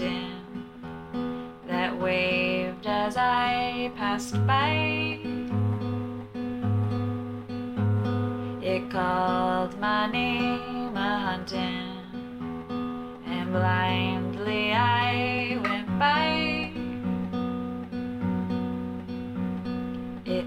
mountain 0.00 0.42
that 1.66 1.98
waved 1.98 2.86
as 2.86 3.16
I 3.16 3.90
passed 3.96 4.34
by. 4.46 5.20
It 8.62 8.90
called 8.90 9.78
my 9.78 10.10
name 10.10 10.96
a 10.96 11.18
hunting, 11.18 12.02
and 13.26 13.52
blindly 13.52 14.72
I 14.72 15.58
went 15.62 15.98
by. 15.98 16.72
It 20.26 20.44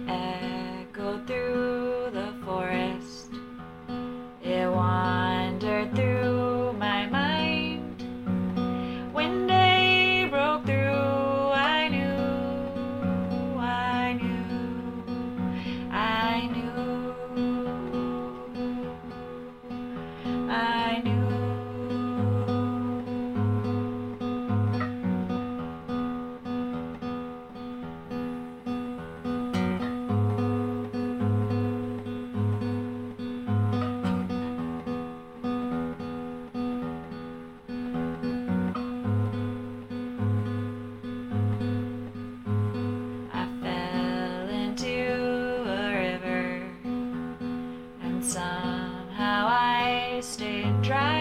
stay 50.29 50.71
dry. 50.83 51.18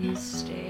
You 0.00 0.16
stay. 0.16 0.69